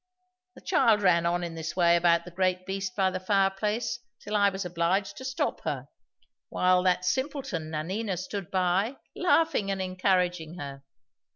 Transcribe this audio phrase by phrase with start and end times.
[0.55, 4.35] The child ran on in this way about the great beast by the fireplace, till
[4.35, 5.89] I was obliged to stop her;
[6.49, 10.83] while that simpleton Nanina stood by, laughing and encouraging her.